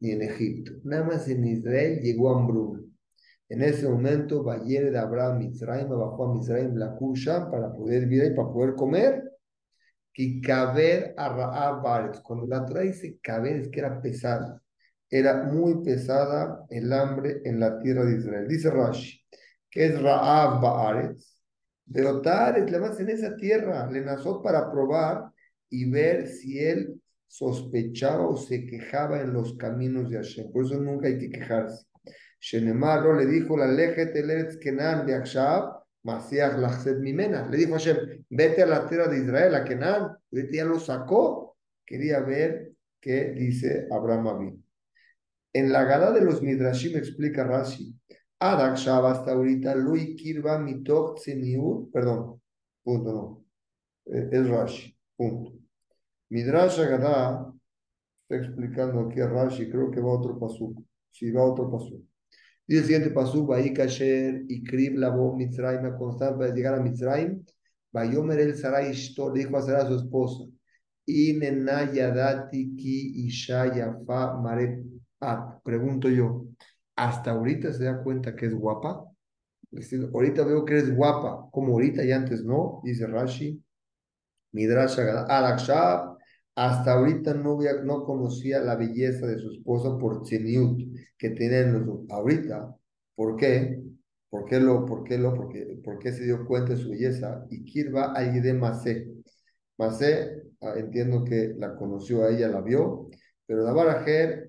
ni 0.00 0.10
en 0.10 0.22
Egipto. 0.22 0.72
Nada 0.82 1.04
más 1.04 1.28
en 1.28 1.46
Israel 1.46 2.00
llegó 2.00 2.36
hambruna. 2.36 2.82
En 3.48 3.62
ese 3.62 3.88
momento, 3.88 4.42
Bayer 4.42 4.90
de 4.90 4.98
Abraham 4.98 5.38
Mitzrayim 5.38 5.88
bajó 5.88 6.24
a 6.24 6.34
Mitzrayim 6.34 6.74
la 6.74 6.96
Kushan 6.96 7.48
para 7.48 7.72
poder 7.72 8.06
vivir 8.06 8.32
y 8.32 8.34
para 8.34 8.48
poder 8.48 8.74
comer. 8.74 9.22
Y 10.14 10.40
caber 10.40 11.14
a 11.16 11.28
Raab 11.28 12.22
Cuando 12.24 12.44
la 12.48 12.66
trae 12.66 12.86
dice 12.86 13.20
caber 13.22 13.58
es 13.58 13.68
que 13.68 13.78
era 13.78 14.02
pesada. 14.02 14.60
Era 15.08 15.44
muy 15.44 15.84
pesada 15.84 16.64
el 16.68 16.92
hambre 16.92 17.40
en 17.44 17.60
la 17.60 17.78
tierra 17.78 18.04
de 18.04 18.18
Israel. 18.18 18.48
Dice 18.48 18.70
Rashi, 18.70 19.20
que 19.70 19.86
es 19.86 20.02
Raab 20.02 20.60
Baaretz 20.60 21.36
Beotar 21.86 22.68
le 22.68 22.78
más 22.80 22.98
en 22.98 23.10
esa 23.10 23.36
tierra, 23.36 23.88
le 23.90 24.00
nació 24.00 24.42
para 24.42 24.70
probar 24.70 25.30
y 25.70 25.88
ver 25.88 26.26
si 26.26 26.58
él 26.58 27.00
sospechaba 27.28 28.26
o 28.26 28.36
se 28.36 28.66
quejaba 28.66 29.20
en 29.20 29.32
los 29.32 29.56
caminos 29.56 30.10
de 30.10 30.16
Hashem. 30.16 30.50
Por 30.50 30.64
eso 30.64 30.80
nunca 30.80 31.06
hay 31.06 31.18
que 31.18 31.30
quejarse. 31.30 31.86
Shenemaro 32.40 33.14
le 33.14 33.26
dijo, 33.26 33.56
la 33.56 33.68
leje 33.68 34.06
teletz 34.06 34.56
kenan 34.58 35.06
de 35.06 35.14
Akshab, 35.14 35.76
Masiach 36.02 36.58
Lachset 36.58 36.98
Mimena. 36.98 37.48
Le 37.48 37.56
dijo 37.56 37.74
Hashem, 37.74 38.24
vete 38.30 38.62
a 38.62 38.66
la 38.66 38.88
tierra 38.88 39.08
de 39.08 39.18
Israel, 39.18 39.54
a 39.54 39.64
Kenan. 39.64 40.16
Vete, 40.30 40.56
ya 40.56 40.64
lo 40.64 40.78
sacó. 40.78 41.56
Quería 41.84 42.20
ver 42.20 42.72
qué 43.00 43.32
dice 43.32 43.86
Abraham 43.90 44.28
Abin. 44.28 44.65
En 45.56 45.72
la 45.72 45.84
gala 45.84 46.10
de 46.12 46.20
los 46.20 46.42
Midrashim 46.42 46.98
explica 46.98 47.42
Rashi, 47.42 47.90
Adak 48.40 48.76
hasta 48.76 49.32
ahorita, 49.32 49.74
Lui 49.74 50.14
Kirba 50.14 50.58
Mitok 50.58 51.16
Tseniut, 51.16 51.90
perdón, 51.90 52.42
punto 52.84 53.12
no, 53.14 53.44
eh, 54.04 54.28
es 54.32 54.46
Rashi, 54.46 54.94
punto. 55.16 55.52
Midrash 56.28 56.78
Agadá 56.80 57.50
está 58.28 58.36
explicando 58.36 59.00
aquí 59.00 59.18
a 59.22 59.28
Rashi, 59.28 59.70
creo 59.70 59.90
que 59.90 59.98
va 59.98 60.12
otro 60.12 60.38
pasuk, 60.38 60.78
sí, 61.10 61.30
va 61.30 61.42
otro 61.44 61.70
pasuk. 61.70 62.04
Y 62.66 62.76
el 62.76 62.82
siguiente 62.82 63.10
pasuk, 63.10 63.48
Bahí 63.48 63.72
Kasher 63.72 64.44
y 64.46 64.62
Krib 64.62 64.98
Labo 64.98 65.34
Mitzrayim, 65.34 65.96
constante 65.96 66.36
para 66.36 66.54
llegar 66.54 66.74
a 66.74 66.82
Mitzrayim, 66.82 67.42
Bayomer 67.90 68.40
el 68.40 68.56
Sarai 68.56 68.90
Ishtor, 68.90 69.32
dijo 69.32 69.56
a 69.56 69.62
Sarai 69.62 69.86
a 69.86 69.88
su 69.88 69.96
esposa, 69.96 70.44
Inena 71.06 71.90
Yadati 71.90 72.76
Ki 72.76 73.26
Isha 73.26 73.74
Yafa 73.74 74.38
Mare 74.42 74.95
Ah, 75.20 75.60
pregunto 75.64 76.08
yo, 76.08 76.46
¿hasta 76.96 77.32
ahorita 77.32 77.72
se 77.72 77.84
da 77.84 78.02
cuenta 78.02 78.36
que 78.36 78.46
es 78.46 78.54
guapa? 78.54 79.04
ahorita 80.12 80.44
veo 80.44 80.64
que 80.64 80.74
eres 80.74 80.94
guapa, 80.94 81.48
como 81.50 81.74
ahorita 81.74 82.04
y 82.04 82.12
antes 82.12 82.44
no, 82.44 82.80
dice 82.84 83.06
Rashi. 83.06 83.62
Midrash 84.52 84.98
Alakshab, 84.98 86.16
hasta 86.54 86.94
ahorita 86.94 87.34
no, 87.34 87.58
no 87.84 88.04
conocía 88.04 88.60
la 88.60 88.76
belleza 88.76 89.26
de 89.26 89.38
su 89.38 89.50
esposa 89.50 89.98
por 89.98 90.22
Tzeniut, 90.22 90.80
que 91.18 91.30
tienen 91.30 91.84
los 91.86 92.10
ahorita. 92.10 92.74
¿Por 93.14 93.36
qué? 93.36 93.82
¿Por 94.30 94.46
qué 94.46 94.60
lo, 94.60 94.86
por 94.86 95.04
qué 95.04 95.18
lo, 95.18 95.34
porque, 95.34 95.80
por 95.84 95.98
qué 95.98 96.12
se 96.12 96.24
dio 96.24 96.46
cuenta 96.46 96.72
de 96.74 96.78
su 96.78 96.90
belleza? 96.90 97.44
Y 97.50 97.64
Kirva 97.64 98.14
de 98.14 98.54
Masé. 98.54 99.08
Masé, 99.78 100.42
ah, 100.62 100.74
entiendo 100.76 101.24
que 101.24 101.54
la 101.58 101.76
conoció 101.76 102.24
a 102.24 102.30
ella, 102.30 102.48
la 102.48 102.60
vio, 102.62 103.08
pero 103.46 103.64
Dabarajer 103.64 104.45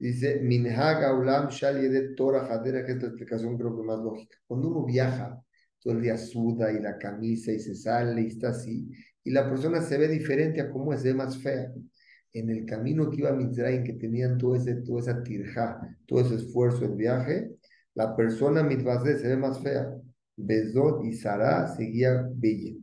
Dice, 0.00 0.40
Minhaga 0.40 1.14
Ulam 1.14 1.48
de 1.50 2.14
Torah 2.16 2.46
Hadera, 2.46 2.84
que 2.84 2.92
esta 2.92 3.06
explicación 3.06 3.58
creo 3.58 3.76
que 3.76 3.82
más 3.82 3.98
lógica. 3.98 4.38
Cuando 4.46 4.68
uno 4.68 4.86
viaja, 4.86 5.38
todo 5.78 5.92
el 5.92 6.00
día 6.00 6.16
suda 6.16 6.72
y 6.72 6.80
la 6.80 6.96
camisa 6.96 7.52
y 7.52 7.60
se 7.60 7.74
sale 7.74 8.22
y 8.22 8.28
está 8.28 8.48
así, 8.48 8.90
y 9.22 9.30
la 9.30 9.48
persona 9.48 9.82
se 9.82 9.98
ve 9.98 10.08
diferente 10.08 10.60
a 10.60 10.70
cómo 10.70 10.96
se 10.96 11.08
ve 11.08 11.14
más 11.14 11.38
fea. 11.38 11.70
En 12.32 12.48
el 12.48 12.64
camino 12.64 13.10
que 13.10 13.18
iba 13.18 13.28
a 13.28 13.34
Mitzrayim, 13.34 13.84
que 13.84 13.92
tenían 13.92 14.38
todo 14.38 14.56
ese, 14.56 14.76
toda 14.76 15.00
esa 15.00 15.22
tirja, 15.22 15.80
todo 16.06 16.20
ese 16.22 16.36
esfuerzo 16.36 16.84
en 16.86 16.96
viaje, 16.96 17.50
la 17.94 18.16
persona 18.16 18.62
mitzvah 18.62 19.04
se 19.04 19.28
ve 19.28 19.36
más 19.36 19.60
fea. 19.60 19.92
Bezot 20.36 21.04
y 21.04 21.12
Sara 21.12 21.68
seguía 21.76 22.26
bella. 22.34 22.74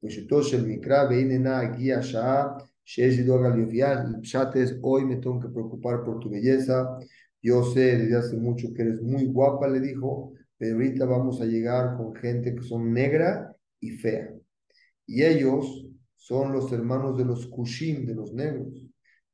Pues 0.00 0.16
el 0.52 0.66
Mikra, 0.66 1.06
Veinena, 1.06 1.62
Guía, 1.70 2.00
Shah, 2.00 2.56
el 2.56 2.64
hoy 4.82 5.04
me 5.04 5.16
tengo 5.16 5.40
que 5.40 5.48
preocupar 5.48 6.04
por 6.04 6.20
tu 6.20 6.30
belleza. 6.30 6.98
Yo 7.42 7.62
sé 7.64 7.98
desde 7.98 8.16
hace 8.16 8.36
mucho 8.36 8.72
que 8.74 8.82
eres 8.82 9.02
muy 9.02 9.26
guapa, 9.26 9.68
le 9.68 9.80
dijo, 9.80 10.32
pero 10.56 10.74
ahorita 10.74 11.04
vamos 11.04 11.40
a 11.40 11.44
llegar 11.44 11.96
con 11.96 12.14
gente 12.14 12.54
que 12.54 12.62
son 12.62 12.92
negra 12.92 13.54
y 13.80 13.90
fea. 13.90 14.34
Y 15.06 15.22
ellos 15.22 15.86
son 16.16 16.52
los 16.52 16.72
hermanos 16.72 17.16
de 17.16 17.24
los 17.24 17.46
Kushim, 17.46 18.06
de 18.06 18.14
los 18.14 18.32
negros. 18.34 18.82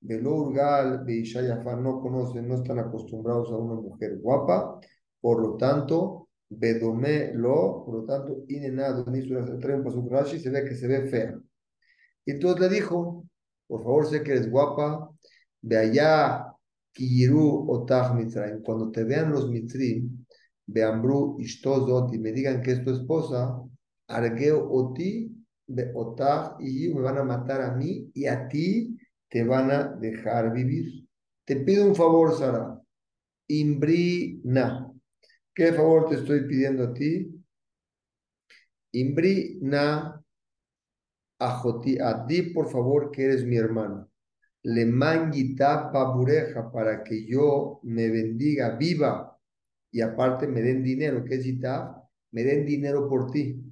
Belurgal, 0.01 1.03
Beishayafa 1.05 1.77
no 1.77 2.01
conocen, 2.01 2.47
no 2.47 2.57
están 2.57 2.79
acostumbrados 2.79 3.51
a 3.51 3.57
una 3.57 3.75
mujer 3.81 4.19
guapa, 4.19 4.79
por 5.21 5.41
lo 5.41 5.57
tanto, 5.57 6.29
Bedome 6.51 7.33
lo, 7.35 7.85
por 7.85 8.01
lo 8.01 8.05
tanto, 8.05 8.45
Inenado, 8.49 9.07
Rashi, 10.11 10.39
se 10.39 10.51
ve 10.51 10.65
que 10.65 10.75
se 10.75 10.87
ve 10.87 11.09
fea. 11.09 11.39
Y 12.27 12.33
entonces 12.33 12.61
le 12.61 12.69
dijo, 12.69 13.25
por 13.67 13.83
favor, 13.83 14.07
sé 14.07 14.23
que 14.23 14.33
eres 14.33 14.51
guapa, 14.51 15.11
de 15.61 15.79
allá, 15.79 16.47
Kiyiru 16.93 17.67
Otah 17.71 18.13
Mitzrayim, 18.15 18.63
cuando 18.63 18.91
te 18.91 19.05
vean 19.05 19.33
los 19.33 19.49
Mitzrim, 19.49 20.25
Beambru 20.67 21.37
Ishtozot, 21.41 22.15
y 22.15 22.19
me 22.19 22.33
digan 22.33 22.63
que 22.63 22.73
es 22.73 22.85
tu 22.85 22.91
esposa, 22.91 23.61
Argeo 24.09 24.71
Oti, 24.71 25.35
de 25.67 25.91
Otah, 25.95 26.57
y 26.61 26.89
me 26.95 27.01
van 27.01 27.19
a 27.19 27.25
matar 27.25 27.63
a 27.63 27.75
mí, 27.75 28.11
y 28.15 28.27
a 28.27 28.47
ti 28.49 28.97
te 29.29 29.45
van 29.45 29.71
a 29.71 29.89
dejar 29.89 30.53
vivir. 30.53 31.07
Te 31.45 31.57
pido 31.57 31.87
un 31.87 31.95
favor, 31.95 32.37
Sara, 32.37 32.81
Imbrina. 33.49 34.91
¿Qué 35.55 35.73
favor 35.73 36.09
te 36.09 36.17
estoy 36.17 36.47
pidiendo 36.47 36.85
a 36.85 36.95
ti? 36.95 37.31
Imbrina 38.93 40.24
A 41.45 42.27
ti, 42.27 42.43
por 42.43 42.71
favor, 42.71 43.11
que 43.11 43.25
eres 43.25 43.45
mi 43.45 43.57
hermano. 43.57 44.11
Le 44.63 44.87
manguita 44.87 45.93
pabureja 45.93 46.71
para 46.73 47.03
que 47.05 47.27
yo 47.27 47.81
me 47.83 48.09
bendiga 48.09 48.77
viva 48.77 49.39
y 49.91 50.01
aparte 50.01 50.47
me 50.47 50.63
den 50.63 50.83
dinero. 50.83 51.25
¿Qué 51.25 51.35
es 51.35 51.47
Me 52.33 52.43
den 52.45 52.65
dinero 52.65 53.09
por 53.09 53.31
ti. 53.31 53.63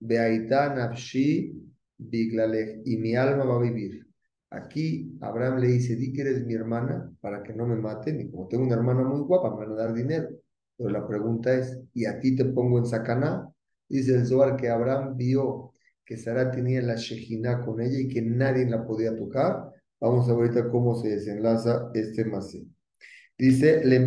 Beaita 0.00 0.74
nafshi 0.74 1.72
biglalech 1.96 2.82
y 2.84 2.96
mi 2.98 3.14
alma 3.16 3.44
va 3.44 3.56
a 3.56 3.60
vivir. 3.60 4.06
Aquí 4.50 5.16
Abraham 5.22 5.60
le 5.60 5.68
dice, 5.68 5.96
di 5.96 6.12
que 6.12 6.20
eres 6.22 6.44
mi 6.44 6.54
hermana 6.54 7.10
para 7.20 7.42
que 7.42 7.54
no 7.54 7.66
me 7.66 7.76
maten. 7.76 8.20
Y 8.20 8.30
como 8.30 8.48
tengo 8.48 8.64
una 8.64 8.74
hermana 8.74 9.02
muy 9.04 9.20
guapa, 9.20 9.50
me 9.50 9.64
van 9.66 9.72
a 9.72 9.82
dar 9.82 9.94
dinero. 9.94 10.28
Pero 10.76 10.90
la 10.90 11.06
pregunta 11.06 11.54
es, 11.54 11.80
¿y 11.94 12.04
a 12.04 12.20
ti 12.20 12.36
te 12.36 12.44
pongo 12.44 12.78
en 12.78 12.86
sacaná? 12.86 13.48
Dice 13.88 14.14
el 14.14 14.26
Zohar 14.26 14.56
que 14.56 14.68
Abraham 14.68 15.16
vio 15.16 15.72
que 16.04 16.16
Sara 16.16 16.50
tenía 16.50 16.82
la 16.82 16.96
Shejina 16.96 17.64
con 17.64 17.80
ella 17.80 17.98
y 17.98 18.08
que 18.08 18.22
nadie 18.22 18.68
la 18.68 18.84
podía 18.84 19.16
tocar. 19.16 19.70
Vamos 20.00 20.28
a 20.28 20.34
ver 20.34 20.48
ahorita 20.50 20.70
cómo 20.70 20.94
se 20.94 21.10
desenlaza 21.10 21.90
este 21.94 22.24
masé. 22.24 22.66
Dice, 23.38 23.84
le 23.84 24.00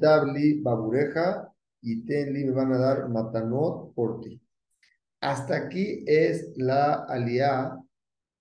tabli 0.00 0.60
babureja 0.60 1.48
y 1.80 2.04
tenli 2.04 2.44
me 2.44 2.52
van 2.52 2.72
a 2.72 2.78
dar 2.78 3.08
matanot 3.08 3.94
por 3.94 4.20
ti. 4.20 4.40
Hasta 5.20 5.56
aquí 5.56 6.04
es 6.06 6.52
la 6.56 7.04
aliá 7.04 7.76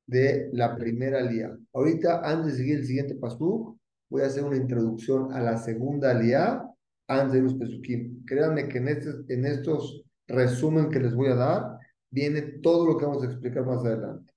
de 0.07 0.49
la 0.53 0.75
primera 0.75 1.19
aliá. 1.19 1.57
Ahorita, 1.73 2.21
antes 2.23 2.53
de 2.53 2.57
seguir 2.57 2.77
el 2.77 2.85
siguiente 2.85 3.15
pasú, 3.15 3.79
voy 4.09 4.23
a 4.23 4.27
hacer 4.27 4.43
una 4.43 4.57
introducción 4.57 5.31
a 5.33 5.41
la 5.41 5.57
segunda 5.57 6.11
aliá 6.11 6.63
antes 7.07 7.33
de 7.33 7.41
los 7.41 7.55
pesukim. 7.55 8.25
Créanme 8.25 8.67
que 8.67 8.77
en, 8.79 8.87
este, 8.89 9.09
en 9.29 9.45
estos 9.45 10.03
resumen 10.27 10.89
que 10.89 10.99
les 10.99 11.13
voy 11.13 11.29
a 11.29 11.35
dar, 11.35 11.77
viene 12.11 12.41
todo 12.61 12.85
lo 12.85 12.97
que 12.97 13.05
vamos 13.05 13.23
a 13.23 13.27
explicar 13.27 13.65
más 13.65 13.83
adelante. 13.83 14.33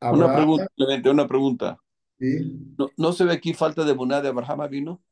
una 0.00 0.34
pregunta, 0.34 0.66
una 1.10 1.28
pregunta. 1.28 1.78
¿Sí? 2.18 2.74
¿No, 2.96 3.12
se 3.12 3.24
ve 3.24 3.32
aquí 3.32 3.54
falta 3.54 3.84
de 3.84 3.92
emuná 3.92 4.20
de 4.20 4.28
Abraham 4.28 4.68
vino? 4.70 5.02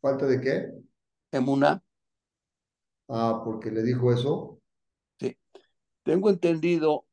¿Falta 0.00 0.26
de 0.26 0.40
qué? 0.40 0.72
Emuná. 1.30 1.82
Ah, 3.08 3.42
porque 3.44 3.70
le 3.70 3.82
dijo 3.82 4.12
eso. 4.12 4.60
Sí. 5.18 5.36
Tengo 6.02 6.30
entendido 6.30 7.06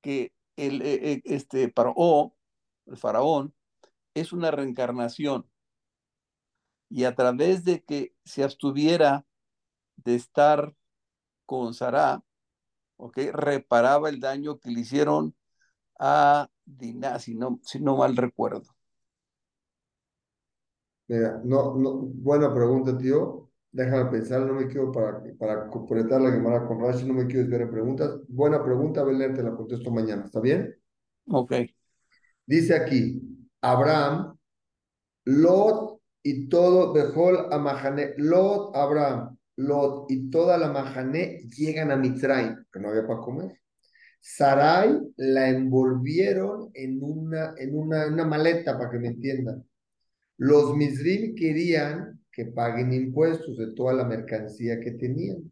que 0.00 0.32
el, 0.56 0.82
eh, 0.82 1.12
eh, 1.12 1.22
este 1.24 1.70
faraón, 1.70 2.32
el 2.86 2.96
faraón, 2.96 3.54
es 4.14 4.32
una 4.32 4.50
reencarnación. 4.50 5.48
Y 6.88 7.04
a 7.04 7.14
través 7.14 7.64
de 7.64 7.82
que 7.82 8.14
se 8.24 8.44
abstuviera 8.44 9.26
de 9.96 10.14
estar 10.14 10.74
con 11.46 11.74
Sarah, 13.10 13.32
reparaba 13.32 14.08
el 14.08 14.20
daño 14.20 14.58
que 14.58 14.70
le 14.70 14.80
hicieron 14.80 15.34
a 15.98 16.48
Dinah, 16.64 17.18
si 17.18 17.34
no, 17.34 17.60
si 17.62 17.80
no 17.80 17.96
mal 17.96 18.16
recuerdo. 18.16 18.62
Mira, 21.08 21.40
no, 21.44 21.74
no, 21.76 21.94
buena 21.94 22.52
pregunta, 22.54 22.96
tío. 22.96 23.50
Déjame 23.70 24.10
pensar, 24.10 24.42
no 24.42 24.54
me 24.54 24.66
quiero 24.66 24.92
para, 24.92 25.22
para 25.38 25.68
completar 25.68 26.20
la 26.20 26.30
llamada 26.30 26.66
con 26.66 26.80
Rashi, 26.80 27.06
no 27.06 27.14
me 27.14 27.26
quiero 27.26 27.40
desviar 27.40 27.62
en 27.62 27.70
preguntas. 27.70 28.20
Buena 28.28 28.62
pregunta, 28.62 29.02
Belén, 29.02 29.34
te 29.34 29.42
la 29.42 29.54
contesto 29.54 29.90
mañana, 29.90 30.24
¿está 30.24 30.40
bien? 30.40 30.74
Ok. 31.26 31.52
Dice 32.46 32.74
aquí, 32.76 33.20
Abraham, 33.62 34.36
Lot 35.24 36.00
y 36.22 36.48
todo, 36.48 36.92
Bejol 36.92 37.52
Amahane, 37.52 38.14
Lot, 38.18 38.76
Abraham, 38.76 39.38
Lot 39.66 40.10
y 40.10 40.30
toda 40.30 40.58
la 40.58 40.72
Mahané 40.72 41.40
llegan 41.56 41.90
a 41.90 41.96
Mitzray, 41.96 42.54
que 42.72 42.80
no 42.80 42.88
había 42.90 43.06
para 43.06 43.20
comer. 43.20 43.62
Sarai 44.20 45.00
la 45.16 45.48
envolvieron 45.48 46.70
en 46.74 47.02
una, 47.02 47.54
en 47.58 47.76
una, 47.76 48.06
una 48.06 48.24
maleta, 48.24 48.78
para 48.78 48.90
que 48.90 48.98
me 48.98 49.08
entiendan. 49.08 49.64
Los 50.38 50.76
Mizrim 50.76 51.34
querían 51.34 52.20
que 52.30 52.46
paguen 52.46 52.92
impuestos 52.92 53.58
de 53.58 53.74
toda 53.74 53.92
la 53.94 54.04
mercancía 54.04 54.80
que 54.80 54.92
tenían. 54.92 55.50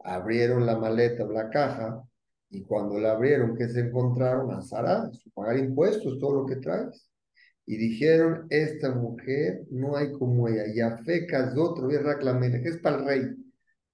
Abrieron 0.00 0.66
la 0.66 0.78
maleta 0.78 1.24
la 1.24 1.48
caja 1.48 2.02
y 2.50 2.64
cuando 2.64 2.98
la 2.98 3.12
abrieron, 3.12 3.56
¿qué 3.56 3.68
se 3.68 3.80
encontraron? 3.80 4.50
A 4.52 4.60
Sarai, 4.60 5.10
pagar 5.34 5.58
impuestos, 5.58 6.18
todo 6.18 6.42
lo 6.42 6.46
que 6.46 6.56
traes. 6.56 7.08
Y 7.64 7.76
dijeron, 7.78 8.46
esta 8.50 8.94
mujer 8.94 9.64
no 9.70 9.96
hay 9.96 10.12
como 10.12 10.48
ella. 10.48 10.64
Ya 10.74 10.98
fecas 10.98 11.56
otro, 11.56 11.88
que 11.88 11.96
es 12.68 12.76
para 12.78 12.98
el 12.98 13.04
rey. 13.06 13.41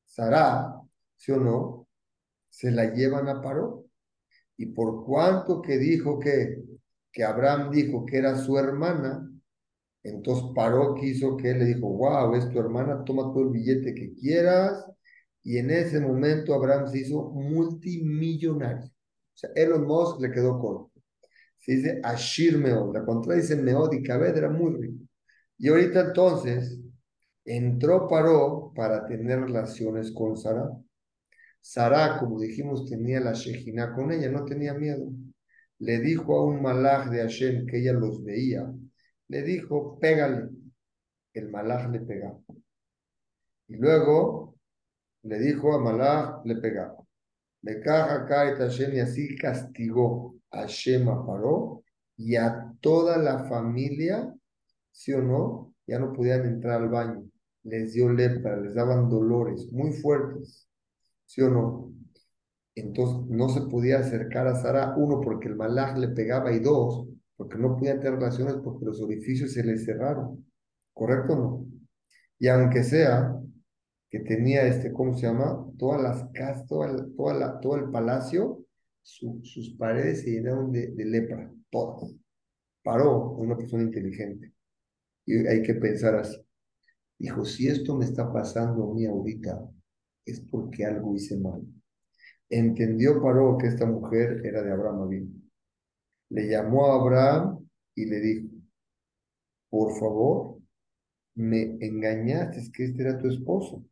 Sara, 0.09 0.75
¿sí 1.17 1.33
o 1.33 1.37
no? 1.39 1.89
se 2.59 2.71
la 2.73 2.93
llevan 2.93 3.29
a 3.29 3.41
Paró. 3.41 3.87
Y 4.57 4.67
por 4.67 5.05
cuanto 5.05 5.63
que 5.63 5.79
dijo 5.79 6.19
que, 6.19 6.61
que 7.13 7.23
Abraham 7.25 7.71
dijo 7.71 8.05
que 8.05 8.19
era 8.19 8.37
su 8.37 8.59
hermana, 8.59 9.31
entonces 10.03 10.47
Paró 10.55 10.95
quiso 10.95 11.37
que 11.37 11.51
él 11.53 11.61
le 11.61 11.65
dijo, 11.67 11.89
wow, 11.89 12.35
es 12.35 12.49
tu 12.51 12.59
hermana, 12.59 13.05
toma 13.05 13.25
todo 13.33 13.43
el 13.43 13.51
billete 13.51 13.95
que 13.95 14.13
quieras. 14.15 14.85
Y 15.45 15.59
en 15.59 15.71
ese 15.71 16.01
momento 16.01 16.53
Abraham 16.53 16.89
se 16.89 16.99
hizo 16.99 17.31
multimillonario. 17.31 18.87
O 18.87 18.91
sea, 19.35 19.51
Elon 19.55 19.87
Musk 19.87 20.21
le 20.21 20.33
quedó 20.33 20.59
corto. 20.59 20.91
Se 21.59 21.73
dice 21.73 22.01
Ashir 22.03 22.59
Meod, 22.59 22.95
la 22.95 23.05
contradice 23.05 23.55
Meod 23.57 23.93
y 23.93 24.03
Kabed 24.03 24.37
era 24.37 24.51
muy 24.51 24.75
rico. 24.75 25.05
Y 25.59 25.69
ahorita 25.69 26.01
entonces 26.01 26.79
entró 27.49 28.09
Paró 28.09 28.73
para 28.75 29.07
tener 29.07 29.41
relaciones 29.41 30.13
con 30.13 30.37
Sara. 30.37 30.71
Sara, 31.61 32.19
como 32.19 32.41
dijimos, 32.41 32.89
tenía 32.89 33.21
la 33.21 33.33
Shejina 33.33 33.95
con 33.95 34.13
ella, 34.13 34.31
no 34.31 34.45
tenía 34.45 34.75
miedo. 34.75 35.09
Le 35.79 35.99
dijo 36.01 36.37
a 36.37 36.45
un 36.45 36.63
malaj 36.63 37.11
de 37.11 37.21
Hashem 37.21 37.67
que 37.67 37.79
ella 37.79 37.93
los 37.93 38.23
veía, 38.23 38.71
le 39.29 39.43
dijo, 39.43 39.99
pégale. 39.99 40.51
El 41.33 41.51
malaj 41.51 41.91
le 41.91 42.01
pegaba. 42.01 42.39
Y 43.69 43.77
luego 43.77 44.57
le 45.23 45.39
dijo 45.39 45.75
a 45.75 45.79
malaj, 45.79 46.45
le 46.45 46.57
pegaba. 46.57 46.97
Le 47.63 47.81
caja 47.81 48.23
acá 48.23 48.57
y 48.93 49.01
así 49.01 49.37
castigó 49.37 50.37
a 50.51 50.67
Shema 50.67 51.27
Paró 51.27 51.83
y 52.17 52.37
a 52.37 52.73
toda 52.81 53.19
la 53.19 53.45
familia, 53.45 54.35
¿sí 54.91 55.13
o 55.13 55.23
no? 55.23 55.75
Ya 55.87 55.99
no 55.99 56.13
podían 56.13 56.47
entrar 56.47 56.83
al 56.83 56.89
baño. 56.89 57.31
Les 57.65 57.93
dio 57.93 58.11
lepra, 58.13 58.57
les 58.61 58.75
daban 58.75 59.09
dolores 59.09 59.71
muy 59.73 59.93
fuertes, 59.93 60.69
¿sí 61.27 61.43
o 61.43 61.51
no? 61.51 61.93
Entonces 62.75 63.29
no 63.29 63.49
se 63.49 63.63
podía 63.63 63.99
acercar 63.99 64.47
a 64.47 64.55
Sara, 64.55 64.95
uno, 64.97 65.21
porque 65.21 65.49
el 65.49 65.57
malaj 65.57 65.99
le 65.99 66.09
pegaba, 66.09 66.53
y 66.53 66.61
dos, 66.61 67.09
porque 67.37 67.59
no 67.59 67.77
podían 67.77 68.01
tener 68.01 68.19
relaciones 68.19 68.57
porque 68.63 68.87
los 68.87 69.01
orificios 69.01 69.53
se 69.53 69.65
le 69.65 69.79
cerraron. 69.79 70.47
¿Correcto 70.93 71.35
o 71.35 71.37
no? 71.37 71.67
Y 72.39 72.49
aunque 72.49 72.85
sea 72.85 73.35
que 74.11 74.21
tenía 74.21 74.67
este, 74.67 74.93
¿cómo 74.93 75.15
se 75.17 75.27
llama? 75.27 75.67
Todas 75.79 76.03
las 76.03 76.25
casas, 76.33 76.67
toda, 76.67 77.07
toda 77.17 77.35
la, 77.35 77.61
todo 77.61 77.77
el 77.77 77.91
palacio 77.91 78.65
sus 79.09 79.75
paredes 79.79 80.23
se 80.23 80.31
llenaron 80.31 80.71
de, 80.71 80.93
lepra, 80.97 81.51
todas. 81.71 82.13
Paró 82.83 83.31
una 83.33 83.57
persona 83.57 83.83
inteligente. 83.83 84.53
Y 85.27 85.47
hay 85.47 85.63
que 85.63 85.75
pensar 85.75 86.15
así. 86.17 86.37
Dijo, 87.19 87.45
si 87.45 87.69
esto 87.69 87.97
me 87.97 88.05
está 88.05 88.33
pasando 88.33 88.91
a 88.91 88.95
mí 88.95 89.05
ahorita, 89.07 89.69
es 90.25 90.41
porque 90.41 90.85
algo 90.85 91.15
hice 91.15 91.39
mal. 91.39 91.63
Entendió 92.49 93.21
Paró 93.23 93.59
que 93.59 93.67
esta 93.67 93.87
mujer 93.87 94.43
era 94.45 94.63
de 94.63 94.73
Abraham 94.73 95.11
Le 96.31 96.49
llamó 96.49 96.87
a 96.87 97.01
Abraham 97.01 97.69
y 97.95 98.07
le 98.07 98.21
dijo, 98.21 98.49
por 99.71 99.99
favor, 99.99 100.59
me 101.35 101.77
engañaste, 101.81 102.71
que 102.73 102.85
este 102.85 103.03
era 103.03 103.19
tu 103.19 103.29
esposo. 103.29 103.85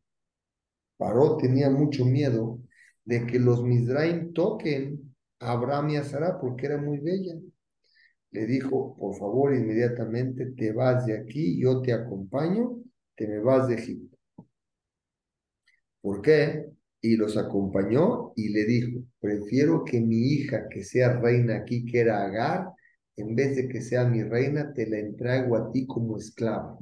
Paró 0.97 1.37
tenía 1.37 1.69
mucho 1.69 2.05
miedo 2.05 2.59
de 3.05 3.25
que 3.25 3.39
los 3.39 3.63
Mizraim 3.63 4.33
toquen 4.33 5.15
a 5.39 5.51
Abraham 5.51 5.91
y 5.91 5.95
a 5.97 6.03
Sara 6.03 6.39
porque 6.39 6.65
era 6.65 6.77
muy 6.77 6.99
bella. 6.99 7.35
Le 8.31 8.45
dijo, 8.45 8.95
por 8.97 9.15
favor, 9.17 9.55
inmediatamente 9.55 10.47
te 10.57 10.71
vas 10.73 11.05
de 11.05 11.17
aquí, 11.17 11.59
yo 11.61 11.81
te 11.81 11.93
acompaño, 11.93 12.77
te 13.17 13.27
me 13.27 13.39
vas 13.39 13.67
de 13.67 13.75
Egipto. 13.75 14.17
¿Por 16.01 16.21
qué? 16.21 16.65
Y 17.01 17.17
los 17.17 17.37
acompañó 17.37 18.33
y 18.35 18.49
le 18.49 18.65
dijo, 18.65 19.03
prefiero 19.19 19.83
que 19.83 19.99
mi 20.01 20.17
hija 20.33 20.67
que 20.69 20.83
sea 20.83 21.19
reina 21.19 21.57
aquí, 21.57 21.85
que 21.85 21.99
era 22.01 22.23
Agar, 22.23 22.69
en 23.17 23.35
vez 23.35 23.55
de 23.55 23.67
que 23.67 23.81
sea 23.81 24.05
mi 24.05 24.23
reina, 24.23 24.73
te 24.73 24.87
la 24.87 24.99
entrego 24.99 25.57
a 25.57 25.71
ti 25.71 25.85
como 25.87 26.17
esclava. 26.17 26.77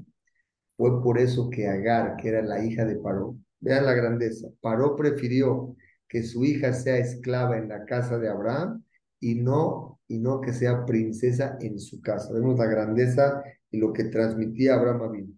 Fue 0.77 1.01
por 1.03 1.19
eso 1.19 1.49
que 1.49 1.67
Agar, 1.67 2.17
que 2.17 2.29
era 2.29 2.41
la 2.41 2.63
hija 2.63 2.85
de 2.85 2.97
Paró, 2.97 3.37
vean 3.59 3.85
la 3.85 3.93
grandeza, 3.93 4.49
Paró 4.61 4.95
prefirió 4.95 5.75
que 6.07 6.23
su 6.23 6.45
hija 6.45 6.73
sea 6.73 6.97
esclava 6.97 7.57
en 7.57 7.69
la 7.69 7.85
casa 7.85 8.17
de 8.19 8.29
Abraham 8.29 8.83
y 9.19 9.35
no, 9.35 9.99
y 10.07 10.19
no 10.19 10.41
que 10.41 10.53
sea 10.53 10.85
princesa 10.85 11.57
en 11.61 11.79
su 11.79 12.01
casa. 12.01 12.33
Vemos 12.33 12.59
la 12.59 12.67
grandeza 12.67 13.41
y 13.71 13.77
lo 13.79 13.93
que 13.93 14.05
transmitía 14.05 14.75
Abraham 14.75 15.01
a 15.03 15.09
mí. 15.09 15.34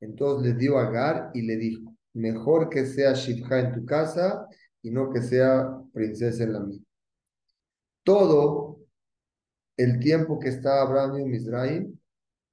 Entonces 0.00 0.52
le 0.52 0.58
dio 0.58 0.78
Agar 0.78 1.30
y 1.34 1.42
le 1.42 1.56
dijo, 1.56 1.94
mejor 2.14 2.68
que 2.68 2.86
sea 2.86 3.12
Shifja 3.12 3.60
en 3.60 3.72
tu 3.72 3.84
casa 3.84 4.46
y 4.82 4.90
no 4.90 5.10
que 5.12 5.22
sea 5.22 5.68
princesa 5.92 6.44
en 6.44 6.52
la 6.52 6.60
mía. 6.60 6.80
Todo 8.02 8.78
el 9.76 9.98
tiempo 9.98 10.38
que 10.38 10.48
estaba 10.48 10.82
Abraham 10.82 11.18
en 11.18 11.30
Misraim 11.30 11.98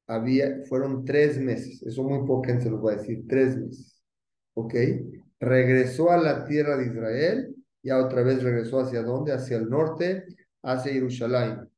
había, 0.07 0.63
fueron 0.69 1.03
tres 1.03 1.38
meses, 1.39 1.81
eso 1.83 2.03
muy 2.03 2.25
poco 2.25 2.45
se 2.47 2.69
los 2.69 2.79
voy 2.79 2.93
a 2.93 2.97
decir, 2.97 3.25
tres 3.27 3.57
meses, 3.57 4.01
¿ok? 4.53 4.75
regresó 5.39 6.12
a 6.12 6.17
la 6.17 6.45
tierra 6.45 6.77
de 6.77 6.88
Israel, 6.88 7.55
ya 7.83 8.03
otra 8.03 8.23
vez 8.23 8.41
regresó 8.43 8.79
hacia 8.79 9.03
dónde? 9.03 9.33
Hacia 9.33 9.57
el 9.57 9.69
norte, 9.69 10.25
hacia 10.63 10.93
Jerusalén. 10.93 11.69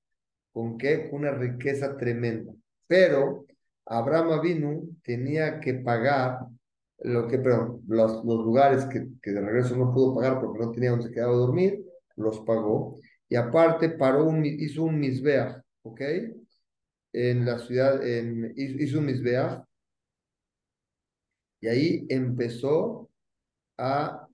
¿Con 0.52 0.78
qué? 0.78 1.10
Una 1.12 1.32
riqueza 1.32 1.98
tremenda. 1.98 2.54
Pero 2.88 3.46
Abraham 3.90 4.32
Avinu 4.34 4.98
tenía 5.04 5.60
que 5.60 5.74
pagar 5.74 6.46
lo 7.00 7.28
que, 7.28 7.40
perdón, 7.40 7.82
los, 7.88 8.24
los 8.24 8.46
lugares 8.46 8.86
que, 8.86 9.08
que, 9.22 9.32
de 9.32 9.42
regreso 9.42 9.76
no 9.76 9.92
pudo 9.94 10.16
pagar 10.16 10.40
porque 10.40 10.60
no 10.60 10.72
tenía 10.72 10.92
donde 10.92 11.12
quedaba 11.12 11.34
a 11.34 11.38
dormir, 11.38 11.84
los 12.16 12.40
pagó. 12.42 13.00
Y 13.28 13.36
aparte 13.36 13.90
paró 13.90 14.26
un, 14.26 14.46
hizo 14.46 14.84
un 14.84 15.00
misbeach, 15.00 15.62
¿ok? 15.82 16.02
En 17.14 17.46
la 17.46 17.58
ciudad, 17.58 18.00
hizo 18.56 19.00
un 19.00 19.06
misbeach. 19.06 19.64
Y 21.62 21.68
ahí 21.68 22.06
empezó 22.10 23.10
a 23.78 24.28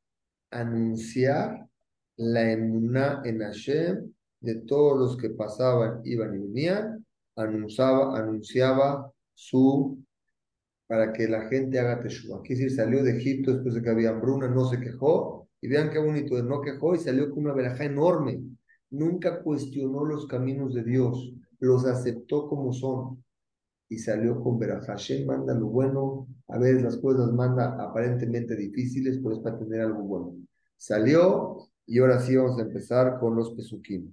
anunciar 0.51 1.65
la 2.17 2.51
emuná 2.51 3.21
en 3.23 3.39
Hashem 3.39 4.13
de 4.41 4.55
todos 4.61 4.97
los 4.99 5.17
que 5.17 5.29
pasaban, 5.29 6.01
iban 6.03 6.35
y 6.35 6.39
venían, 6.39 7.05
anunciaba, 7.35 8.17
anunciaba 8.17 9.11
su 9.35 9.99
para 10.87 11.13
que 11.13 11.27
la 11.27 11.47
gente 11.47 11.79
haga 11.79 12.01
teshuva. 12.01 12.39
Aquí 12.39 12.55
decir, 12.55 12.71
salió 12.71 13.03
de 13.03 13.17
Egipto 13.17 13.53
después 13.53 13.75
de 13.75 13.81
que 13.81 13.89
había 13.89 14.09
hambruna, 14.09 14.47
no 14.47 14.65
se 14.69 14.79
quejó, 14.79 15.47
y 15.61 15.67
vean 15.67 15.89
qué 15.89 15.99
bonito, 15.99 16.41
no 16.43 16.61
quejó 16.61 16.95
y 16.95 16.99
salió 16.99 17.29
con 17.31 17.45
una 17.45 17.53
veraja 17.53 17.85
enorme. 17.85 18.41
Nunca 18.91 19.41
cuestionó 19.41 20.05
los 20.05 20.27
caminos 20.27 20.73
de 20.73 20.83
Dios, 20.83 21.33
los 21.59 21.85
aceptó 21.85 22.47
como 22.47 22.71
son 22.71 23.23
y 23.89 23.97
salió 23.97 24.41
con 24.41 24.59
Hashem 24.59 25.25
manda 25.25 25.53
lo 25.53 25.67
bueno, 25.67 26.27
a 26.47 26.57
veces 26.57 26.81
las 26.83 26.97
cosas 26.97 27.31
manda 27.33 27.75
aparentemente 27.79 28.55
difíciles, 28.55 29.19
pero 29.21 29.35
es 29.35 29.41
para 29.41 29.59
tener 29.59 29.81
algo 29.81 30.03
bueno. 30.03 30.33
Salió 30.77 31.57
y 31.85 31.99
ahora 31.99 32.19
sí 32.19 32.35
vamos 32.35 32.59
a 32.59 32.63
empezar 32.63 33.19
con 33.19 33.35
los 33.35 33.53
pesukim. 33.53 34.11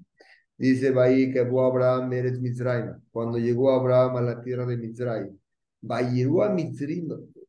Dice 0.62 0.92
Bahí 0.92 1.32
que 1.32 1.40
Abraham 1.40 2.12
eres 2.12 2.40
Mizraim. 2.40 2.94
Cuando 3.10 3.36
llegó 3.36 3.72
Abraham 3.72 4.18
a 4.18 4.20
la 4.20 4.40
tierra 4.40 4.64
de 4.64 4.76
Mizraim, 4.76 5.36
Bayiru 5.80 6.40
a 6.40 6.50
Mizrim, 6.50 7.08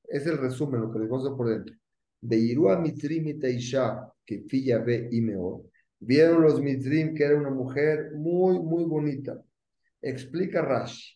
es 0.09 0.25
el 0.25 0.39
resumen, 0.39 0.81
lo 0.81 0.91
que 0.91 0.97
les 0.97 1.07
vamos 1.07 1.27
a 1.27 1.37
por 1.37 1.47
dentro. 1.47 1.75
Bayiru 2.21 2.71
a 2.71 2.79
Mizrim 2.79 3.27
y 3.27 3.35
Taisha, 3.35 4.11
que 4.25 4.41
filla 4.49 4.79
ve 4.79 5.09
y 5.11 5.21
meor. 5.21 5.61
Vieron 5.99 6.41
los 6.41 6.59
Mizrim 6.59 7.13
que 7.13 7.23
era 7.23 7.37
una 7.37 7.51
mujer 7.51 8.13
muy, 8.15 8.59
muy 8.59 8.83
bonita. 8.85 9.39
Explica 10.01 10.63
Rashi. 10.63 11.15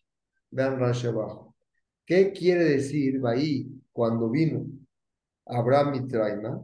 Vean 0.51 0.77
Rashi 0.77 1.07
abajo. 1.07 1.55
¿Qué 2.05 2.31
quiere 2.31 2.65
decir 2.65 3.19
ahí 3.25 3.71
cuando 3.91 4.29
vino 4.29 4.67
Abraham 5.47 5.95
y 5.95 6.07
Traima? 6.07 6.63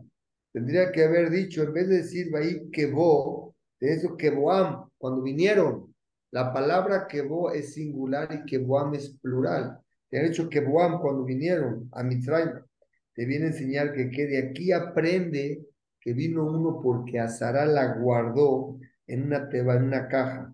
Tendría 0.52 0.92
que 0.92 1.06
haber 1.06 1.32
dicho, 1.32 1.64
en 1.64 1.74
vez 1.74 1.90
de 1.90 1.98
decir 1.98 2.36
ahí 2.36 2.70
Kebo, 2.70 3.43
de 3.84 3.94
eso 3.96 4.16
Keboam, 4.16 4.90
cuando 4.98 5.22
vinieron. 5.22 5.94
La 6.32 6.54
palabra 6.54 7.06
Kebo 7.06 7.52
es 7.52 7.74
singular 7.74 8.30
y 8.32 8.46
Keboam 8.50 8.94
es 8.96 9.10
plural. 9.22 9.78
Han 10.14 10.26
hecho 10.26 10.48
Keboam 10.50 11.02
cuando 11.02 11.26
vinieron 11.26 11.90
a 11.92 12.02
Mitraima. 12.02 12.66
Te 13.14 13.26
viene 13.26 13.46
a 13.46 13.48
enseñar 13.50 13.92
que, 13.92 14.10
que 14.10 14.26
de 14.26 14.38
aquí 14.38 14.72
aprende 14.72 15.66
que 16.00 16.14
vino 16.14 16.46
uno 16.46 16.80
porque 16.82 17.20
Azara 17.20 17.66
la 17.66 17.98
guardó 17.98 18.80
en 19.06 19.24
una 19.24 19.50
teba, 19.50 19.76
en 19.76 19.84
una 19.84 20.08
caja 20.08 20.54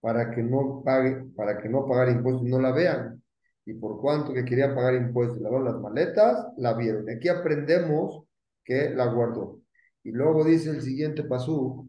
para 0.00 0.30
que 0.30 0.42
no 0.42 0.82
pague, 0.84 1.24
para 1.34 1.56
que 1.56 1.70
no 1.70 1.86
pagar 1.86 2.10
impuestos, 2.10 2.44
no 2.44 2.60
la 2.60 2.72
vean. 2.72 3.22
Y 3.64 3.72
por 3.72 4.02
cuanto 4.02 4.34
que 4.34 4.44
querían 4.44 4.74
pagar 4.74 4.96
impuestos, 4.96 5.40
lavaron 5.40 5.64
las 5.64 5.80
maletas, 5.80 6.46
la 6.58 6.74
vieron. 6.74 7.08
Aquí 7.08 7.28
aprendemos 7.28 8.24
que 8.62 8.90
la 8.90 9.06
guardó. 9.06 9.62
Y 10.04 10.12
luego 10.12 10.44
dice 10.44 10.70
el 10.70 10.82
siguiente 10.82 11.24
pasú, 11.24 11.88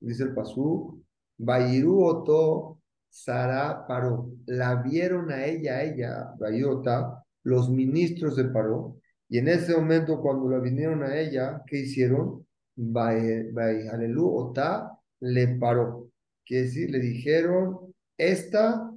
dice 0.00 0.24
el 0.24 0.34
pasú, 0.34 1.02
Bairu 1.38 2.04
Oto 2.04 2.80
Sara 3.08 3.86
Paró. 3.86 4.30
La 4.46 4.76
vieron 4.76 5.30
a 5.30 5.44
ella, 5.44 5.76
a 5.76 5.82
ella, 5.82 6.34
Bayota, 6.38 7.24
los 7.42 7.70
ministros 7.70 8.36
de 8.36 8.44
Paró. 8.44 8.96
Y 9.28 9.38
en 9.38 9.48
ese 9.48 9.76
momento, 9.76 10.20
cuando 10.20 10.48
la 10.48 10.58
vinieron 10.58 11.02
a 11.02 11.16
ella, 11.16 11.62
¿qué 11.66 11.78
hicieron? 11.78 12.46
Baijalelu 12.76 14.26
Ota 14.26 14.98
le 15.20 15.58
paró. 15.58 16.10
Quiere 16.44 16.64
decir, 16.64 16.90
le 16.90 16.98
dijeron, 16.98 17.94
esta 18.16 18.90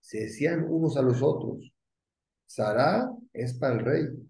se 0.00 0.20
decían 0.20 0.66
unos 0.68 0.96
a 0.96 1.02
los 1.02 1.22
otros. 1.22 1.72
Sara 2.46 3.10
es 3.32 3.54
para 3.54 3.74
el 3.74 3.80
rey. 3.80 4.28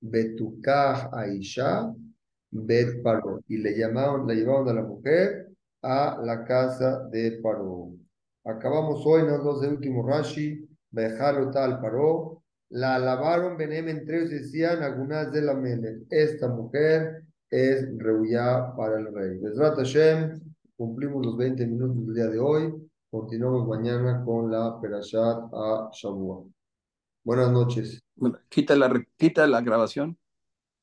Betukah 0.00 1.10
Aisha 1.12 1.94
Bet. 2.52 3.02
Y 3.48 3.58
le 3.58 3.76
llamaron, 3.76 4.26
le 4.26 4.36
llevaron 4.36 4.68
a 4.68 4.74
la 4.74 4.82
mujer 4.82 5.48
a 5.82 6.20
la 6.22 6.44
casa 6.44 7.08
de 7.10 7.40
Paró. 7.42 7.90
Acabamos 8.44 9.04
hoy, 9.06 9.22
nos 9.22 9.42
dos 9.42 9.64
el 9.64 9.74
último 9.74 10.06
Rashi, 10.06 10.68
Bejalo 10.90 11.50
tal 11.50 11.80
Paró. 11.80 12.42
La 12.70 12.94
alabaron 12.94 13.56
Benem 13.56 13.88
entre 13.88 14.18
ellos 14.18 14.30
decían 14.30 14.82
algunas 14.82 15.32
de 15.32 15.42
la 15.42 15.54
Mele. 15.54 16.02
Esta 16.10 16.48
mujer 16.48 17.24
es 17.50 17.86
Reuyá 17.98 18.74
para 18.76 18.98
el 18.98 19.12
rey. 19.14 19.38
Besrat 19.38 19.76
Hashem, 19.76 20.40
cumplimos 20.76 21.24
los 21.24 21.36
20 21.36 21.66
minutos 21.66 22.06
del 22.06 22.14
día 22.14 22.26
de 22.28 22.38
hoy. 22.38 22.72
Continuamos 23.10 23.68
mañana 23.68 24.22
con 24.24 24.50
la 24.50 24.80
Perashat 24.80 25.52
a 25.52 25.90
Shavua. 25.92 26.44
Buenas 27.24 27.52
noches. 27.52 28.00
Bueno, 28.16 28.38
quita 28.48 28.74
la, 28.74 28.90
quita 29.16 29.46
la 29.46 29.60
grabación. 29.60 30.16